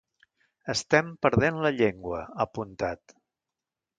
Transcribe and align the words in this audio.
“Estem 0.73 1.11
perdent 1.25 1.59
la 1.65 1.71
llengua”, 1.75 2.23
ha 2.31 2.47
apuntat. 2.49 3.17